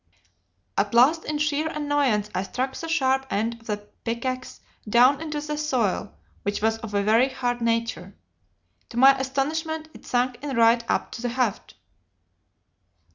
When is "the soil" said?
5.39-6.17